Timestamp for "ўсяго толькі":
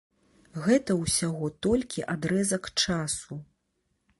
1.01-2.07